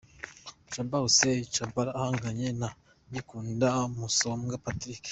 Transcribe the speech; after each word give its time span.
Shaban 0.71 1.01
Hussein 1.05 1.43
Tchabalala 1.51 1.91
ahanganye 1.99 2.47
na 2.61 2.69
Kikunda 3.11 3.69
Musombwa 3.97 4.55
Patrick. 4.65 5.03